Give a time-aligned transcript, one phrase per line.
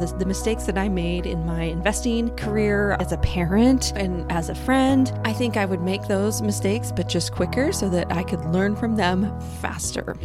[0.00, 4.48] The, the, mistakes that I made in my investing career as a parent and as
[4.48, 8.22] a friend, I think I would make those mistakes, but just quicker so that I
[8.22, 10.16] could learn from them faster.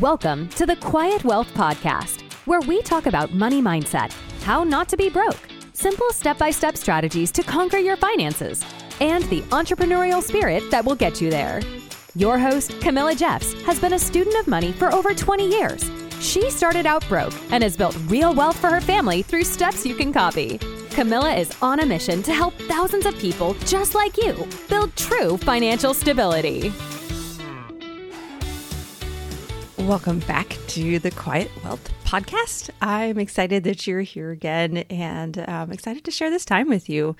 [0.00, 4.96] Welcome to the Quiet Wealth Podcast, where we talk about money mindset, how not to
[4.96, 5.38] be broke,
[5.72, 8.64] simple step by step strategies to conquer your finances,
[9.00, 11.60] and the entrepreneurial spirit that will get you there.
[12.16, 15.88] Your host, Camilla Jeffs, has been a student of money for over 20 years
[16.20, 19.94] she started out broke and has built real wealth for her family through steps you
[19.94, 20.58] can copy.
[20.90, 25.36] Camilla is on a mission to help thousands of people just like you build true
[25.36, 26.72] financial stability.
[29.78, 32.68] Welcome back to the Quiet Wealth Podcast.
[32.82, 37.16] I'm excited that you're here again and I'm excited to share this time with you.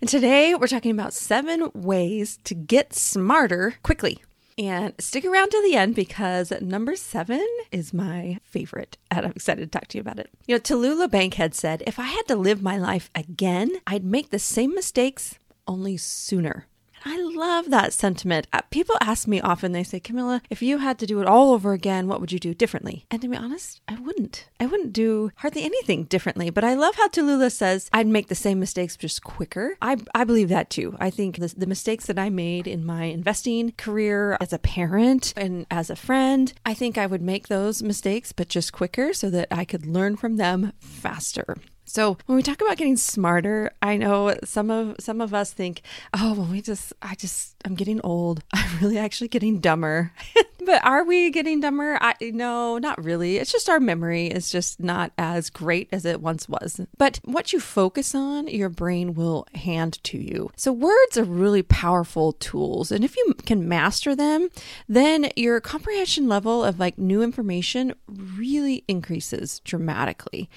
[0.00, 4.22] And today we're talking about seven ways to get smarter quickly.
[4.58, 8.98] And stick around to the end because number seven is my favorite.
[9.08, 10.30] And I'm excited to talk to you about it.
[10.48, 14.30] You know, Tallulah Bankhead said, if I had to live my life again, I'd make
[14.30, 15.38] the same mistakes,
[15.68, 16.66] only sooner.
[17.04, 18.46] I love that sentiment.
[18.52, 21.52] Uh, people ask me often, they say, Camilla, if you had to do it all
[21.52, 23.06] over again, what would you do differently?
[23.10, 24.48] And to be honest, I wouldn't.
[24.60, 26.50] I wouldn't do hardly anything differently.
[26.50, 29.76] But I love how Tallulah says, I'd make the same mistakes just quicker.
[29.80, 30.96] I, I believe that too.
[30.98, 35.32] I think the, the mistakes that I made in my investing career as a parent
[35.36, 39.30] and as a friend, I think I would make those mistakes, but just quicker so
[39.30, 41.56] that I could learn from them faster.
[41.88, 45.80] So when we talk about getting smarter, I know some of some of us think,
[46.12, 48.42] oh, well, we just, I just, I'm getting old.
[48.52, 50.12] I'm really actually getting dumber.
[50.66, 51.96] but are we getting dumber?
[51.98, 53.38] I no, not really.
[53.38, 56.78] It's just our memory is just not as great as it once was.
[56.98, 60.50] But what you focus on, your brain will hand to you.
[60.56, 64.50] So words are really powerful tools, and if you can master them,
[64.90, 70.50] then your comprehension level of like new information really increases dramatically.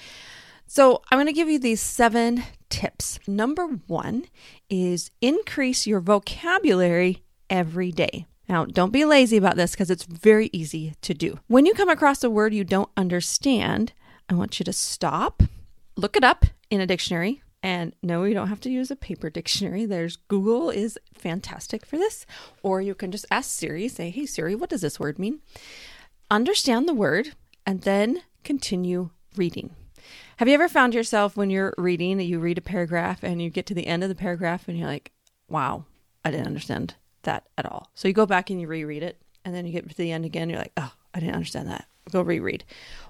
[0.66, 3.18] So, I'm going to give you these seven tips.
[3.26, 4.24] Number one
[4.70, 8.26] is increase your vocabulary every day.
[8.48, 11.38] Now, don't be lazy about this because it's very easy to do.
[11.46, 13.92] When you come across a word you don't understand,
[14.28, 15.42] I want you to stop,
[15.96, 17.42] look it up in a dictionary.
[17.62, 19.86] And no, you don't have to use a paper dictionary.
[19.86, 22.26] There's Google is fantastic for this.
[22.62, 25.40] Or you can just ask Siri, say, hey, Siri, what does this word mean?
[26.30, 27.34] Understand the word
[27.64, 29.76] and then continue reading.
[30.38, 33.50] Have you ever found yourself when you're reading, that you read a paragraph and you
[33.50, 35.12] get to the end of the paragraph and you're like,
[35.48, 35.84] wow,
[36.24, 37.90] I didn't understand that at all.
[37.94, 40.24] So you go back and you reread it and then you get to the end
[40.24, 42.64] again, you're like, oh, I didn't understand that go reread.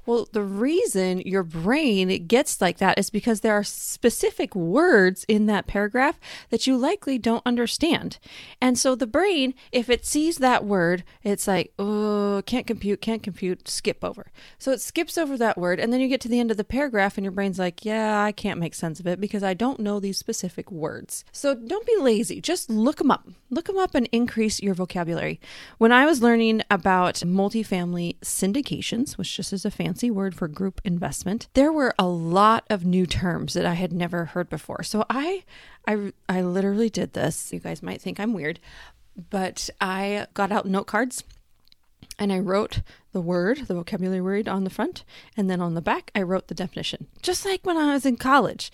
[0.05, 5.47] Well, the reason your brain gets like that is because there are specific words in
[5.47, 6.19] that paragraph
[6.51, 8.19] that you likely don't understand.
[8.61, 13.23] And so the brain, if it sees that word, it's like, oh, can't compute, can't
[13.23, 14.33] compute, skip over.
[14.59, 15.79] So it skips over that word.
[15.79, 18.21] And then you get to the end of the paragraph and your brain's like, yeah,
[18.23, 21.25] I can't make sense of it because I don't know these specific words.
[21.31, 22.41] So don't be lazy.
[22.41, 23.29] Just look them up.
[23.51, 25.41] Look them up and increase your vocabulary.
[25.79, 28.82] When I was learning about multifamily syndication,
[29.17, 33.07] which just is a fancy word for group investment, there were a lot of new
[33.07, 34.83] terms that I had never heard before.
[34.83, 35.45] So I
[35.87, 37.53] I I literally did this.
[37.53, 38.61] You guys might think I'm weird,
[39.31, 41.25] but I got out note cards
[42.19, 42.81] and I wrote
[43.13, 45.05] the word, the vocabulary word on the front,
[45.37, 47.07] and then on the back I wrote the definition.
[47.23, 48.71] Just like when I was in college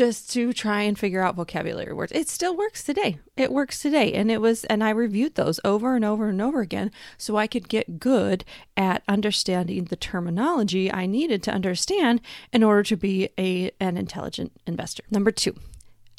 [0.00, 2.10] just to try and figure out vocabulary words.
[2.12, 3.18] It still works today.
[3.36, 4.14] It works today.
[4.14, 7.46] And it was, and I reviewed those over and over and over again so I
[7.46, 8.42] could get good
[8.78, 14.52] at understanding the terminology I needed to understand in order to be a, an intelligent
[14.66, 15.02] investor.
[15.10, 15.54] Number two,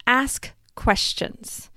[0.06, 1.72] ask questions.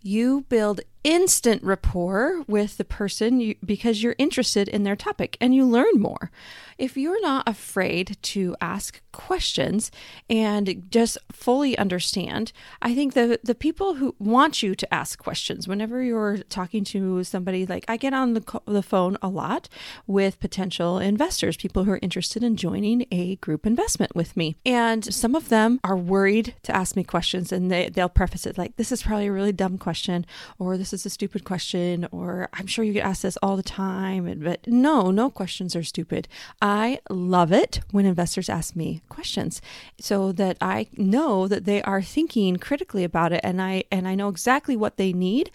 [0.00, 5.54] You build instant rapport with the person you, because you're interested in their topic and
[5.54, 6.30] you learn more.
[6.78, 9.92] If you're not afraid to ask questions
[10.28, 15.68] and just fully understand, I think the the people who want you to ask questions
[15.68, 19.68] whenever you're talking to somebody like I get on the the phone a lot
[20.06, 24.56] with potential investors, people who are interested in joining a group investment with me.
[24.64, 28.58] And some of them are worried to ask me questions and they they'll preface it
[28.58, 30.24] like this is probably a really dumb question
[30.58, 33.62] or this is a stupid question or I'm sure you get asked this all the
[33.62, 34.40] time.
[34.42, 36.28] But no, no questions are stupid.
[36.62, 39.60] I love it when investors ask me questions
[40.00, 44.14] so that I know that they are thinking critically about it and I and I
[44.14, 45.50] know exactly what they need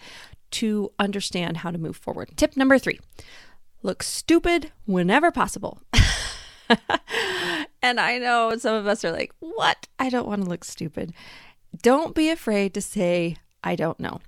[0.52, 2.30] to understand how to move forward.
[2.36, 3.00] Tip number 3.
[3.82, 5.80] Look stupid whenever possible.
[7.82, 9.88] and I know some of us are like, "What?
[9.98, 11.14] I don't want to look stupid."
[11.82, 14.20] Don't be afraid to say I don't know.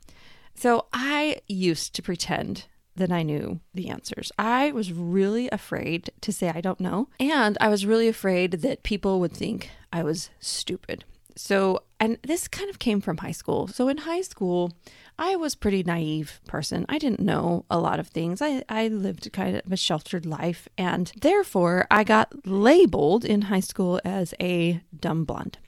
[0.54, 2.66] So I used to pretend
[2.96, 4.31] that I knew the answers.
[4.38, 7.08] I was really afraid to say I don't know.
[7.19, 11.04] And I was really afraid that people would think I was stupid.
[11.34, 13.66] So, and this kind of came from high school.
[13.66, 14.72] So in high school,
[15.19, 16.84] I was pretty naive person.
[16.88, 18.43] I didn't know a lot of things.
[18.43, 23.60] I, I lived kind of a sheltered life and therefore I got labeled in high
[23.60, 25.58] school as a dumb blonde.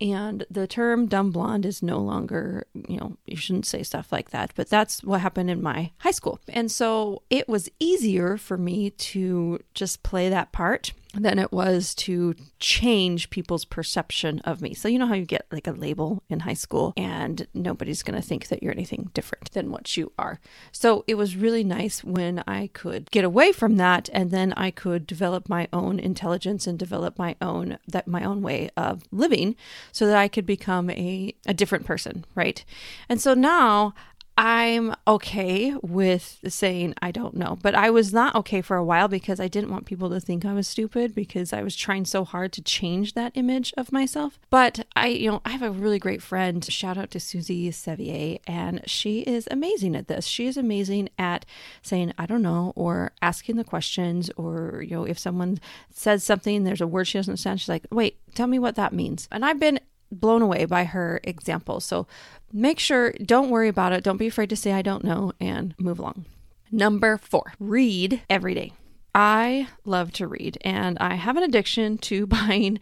[0.00, 4.30] And the term dumb blonde is no longer, you know, you shouldn't say stuff like
[4.30, 6.38] that, but that's what happened in my high school.
[6.48, 11.94] And so it was easier for me to just play that part than it was
[11.94, 14.74] to change people's perception of me.
[14.74, 18.20] So, you know how you get like a label in high school and nobody's going
[18.20, 20.40] to think that you're anything different than what you are.
[20.72, 24.70] So, it was really nice when I could get away from that and then I
[24.70, 29.56] could develop my own intelligence and develop my own that my own way of living
[29.92, 32.64] so that I could become a a different person, right?
[33.08, 33.94] And so now
[34.40, 39.08] I'm okay with saying I don't know, but I was not okay for a while
[39.08, 42.24] because I didn't want people to think I was stupid because I was trying so
[42.24, 44.38] hard to change that image of myself.
[44.48, 46.64] But I, you know, I have a really great friend.
[46.64, 50.24] Shout out to Susie Sevier, and she is amazing at this.
[50.24, 51.44] She is amazing at
[51.82, 55.58] saying I don't know or asking the questions, or you know, if someone
[55.90, 58.92] says something, there's a word she doesn't understand, she's like, "Wait, tell me what that
[58.92, 61.80] means." And I've been blown away by her example.
[61.80, 62.06] So
[62.52, 64.04] make sure, don't worry about it.
[64.04, 66.26] Don't be afraid to say, I don't know, and move along.
[66.70, 68.72] Number four, read every day.
[69.14, 72.78] I love to read, and I have an addiction to buying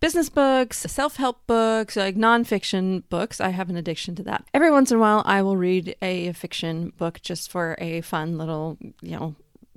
[0.00, 3.40] business books, self help books, like nonfiction books.
[3.40, 4.46] I have an addiction to that.
[4.54, 8.38] Every once in a while, I will read a fiction book just for a fun
[8.38, 9.34] little, you know,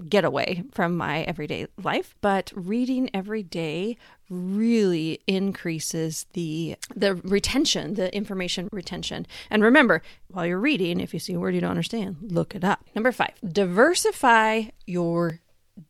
[0.09, 3.97] getaway from my everyday life but reading every day
[4.29, 9.27] really increases the the retention the information retention.
[9.50, 12.63] And remember while you're reading if you see a word you don't understand look it
[12.63, 12.85] up.
[12.95, 15.39] Number 5 diversify your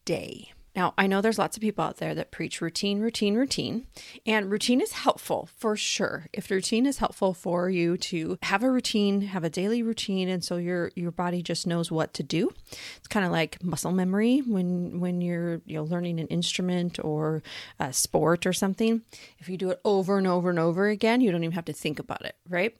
[0.05, 3.85] day now, I know there's lots of people out there that preach routine, routine, routine,
[4.25, 6.27] and routine is helpful for sure.
[6.33, 10.43] If routine is helpful for you to have a routine, have a daily routine, and
[10.43, 12.51] so your your body just knows what to do.
[12.97, 17.43] It's kind of like muscle memory when when you're you know learning an instrument or
[17.79, 19.03] a sport or something.
[19.37, 21.73] If you do it over and over and over again, you don't even have to
[21.73, 22.75] think about it, right?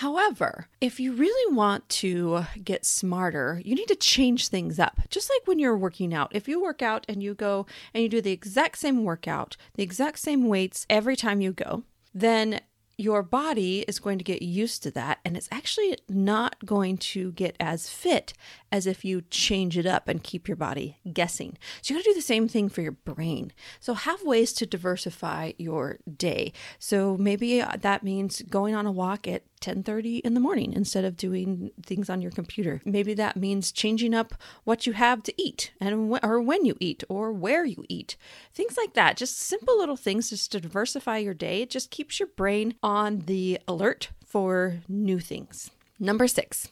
[0.00, 5.00] However, if you really want to get smarter, you need to change things up.
[5.08, 6.30] Just like when you're working out.
[6.34, 7.64] If you work out and you go
[7.94, 11.84] and you do the exact same workout, the exact same weights every time you go,
[12.14, 12.60] then
[12.98, 17.32] your body is going to get used to that and it's actually not going to
[17.32, 18.32] get as fit
[18.72, 21.58] as if you change it up and keep your body guessing.
[21.82, 23.52] So you got to do the same thing for your brain.
[23.80, 26.52] So have ways to diversify your day.
[26.78, 31.04] So maybe uh, that means going on a walk at 10:30 in the morning instead
[31.04, 32.80] of doing things on your computer.
[32.84, 36.76] Maybe that means changing up what you have to eat and wh- or when you
[36.78, 38.16] eat or where you eat.
[38.54, 39.16] Things like that.
[39.16, 41.62] Just simple little things just to diversify your day.
[41.62, 45.70] It just keeps your brain on the alert for new things.
[45.98, 46.68] Number 6.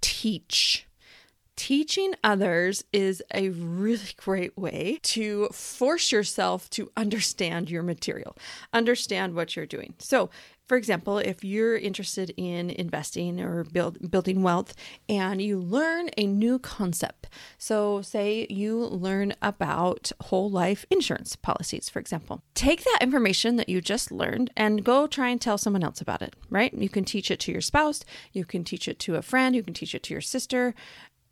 [0.00, 0.86] Teach.
[1.56, 8.36] Teaching others is a really great way to force yourself to understand your material,
[8.72, 9.94] understand what you're doing.
[9.98, 10.30] So,
[10.66, 14.74] for example, if you're interested in investing or build, building wealth
[15.08, 17.28] and you learn a new concept,
[17.58, 23.68] so say you learn about whole life insurance policies, for example, take that information that
[23.68, 26.72] you just learned and go try and tell someone else about it, right?
[26.72, 28.02] You can teach it to your spouse,
[28.32, 30.74] you can teach it to a friend, you can teach it to your sister,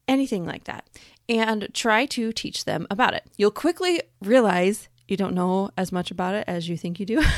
[0.07, 0.87] anything like that,
[1.29, 3.25] and try to teach them about it.
[3.39, 7.23] You'll quickly realize you don't know as much about it as you think you do.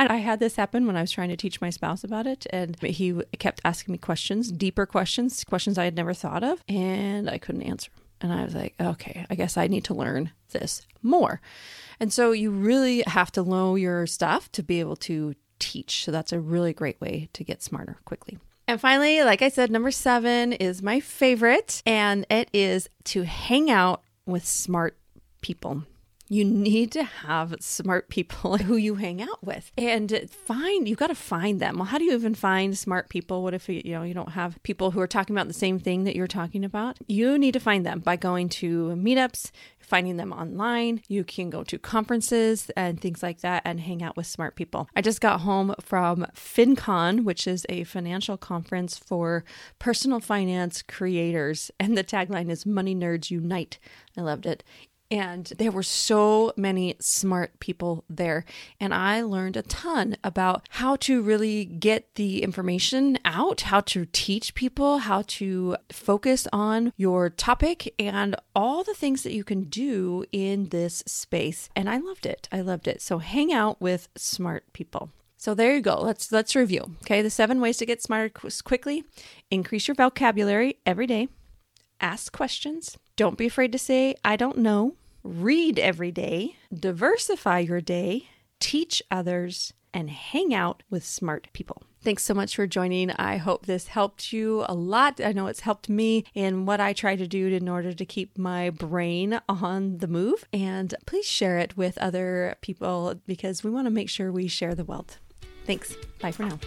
[0.00, 2.46] and I had this happen when I was trying to teach my spouse about it.
[2.50, 7.28] And he kept asking me questions, deeper questions, questions I had never thought of, and
[7.28, 7.90] I couldn't answer.
[8.22, 11.40] And I was like, okay, I guess I need to learn this more.
[12.00, 16.04] And so you really have to know your stuff to be able to teach.
[16.04, 18.38] So that's a really great way to get smarter quickly.
[18.66, 23.70] And finally, like I said, number seven is my favorite, and it is to hang
[23.70, 24.96] out with smart
[25.42, 25.84] people
[26.30, 29.72] you need to have smart people who you hang out with.
[29.76, 31.76] And find you got to find them.
[31.76, 33.42] Well how do you even find smart people?
[33.42, 35.78] What if you, you know you don't have people who are talking about the same
[35.78, 36.96] thing that you're talking about?
[37.08, 41.02] You need to find them by going to meetups finding them online.
[41.08, 44.88] You can go to conferences and things like that and hang out with smart people.
[44.94, 49.44] I just got home from fincon which is a financial conference for
[49.80, 51.72] personal finance creators.
[51.80, 53.80] And the tagline is money nerds unite.
[54.16, 54.62] I loved it
[55.10, 58.44] And there were so many smart people there.
[58.78, 64.06] And I learned a ton about how to really get the information out, how to
[64.12, 69.64] teach people, how to focus on your topic, and all the things that you can
[69.64, 71.68] do in this space.
[71.74, 72.48] And I loved it.
[72.52, 73.02] I loved it.
[73.02, 75.10] So hang out with smart people.
[75.36, 75.98] So there you go.
[76.02, 76.96] Let's let's review.
[77.02, 79.04] Okay, the seven ways to get smarter quickly.
[79.50, 81.28] Increase your vocabulary every day.
[81.98, 82.98] Ask questions.
[83.16, 84.96] Don't be afraid to say I don't know.
[85.22, 86.56] Read every day.
[86.72, 88.28] Diversify your day.
[88.58, 91.82] Teach others and hang out with smart people.
[92.02, 93.10] Thanks so much for joining.
[93.10, 95.20] I hope this helped you a lot.
[95.20, 98.38] I know it's helped me in what I try to do in order to keep
[98.38, 100.46] my brain on the move.
[100.52, 104.74] And please share it with other people because we want to make sure we share
[104.74, 105.18] the wealth.
[105.66, 105.94] Thanks.
[106.22, 106.58] Bye for now.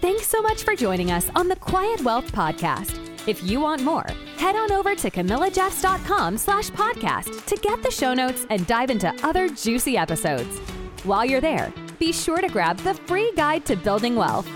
[0.00, 2.98] Thanks so much for joining us on the Quiet Wealth Podcast.
[3.28, 4.06] If you want more,
[4.36, 9.12] head on over to CamillaJeffs.com slash podcast to get the show notes and dive into
[9.22, 10.58] other juicy episodes.
[11.04, 14.48] While you're there, be sure to grab the free guide to building wealth.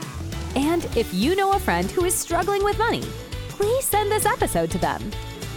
[0.57, 3.03] And if you know a friend who is struggling with money,
[3.49, 5.11] please send this episode to them.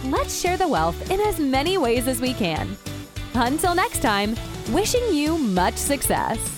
[0.04, 2.76] Let's share the wealth in as many ways as we can.
[3.34, 4.36] Until next time,
[4.70, 6.53] wishing you much success.